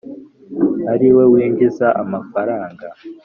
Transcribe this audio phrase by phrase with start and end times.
[0.93, 2.87] ari we winjiza amafaranga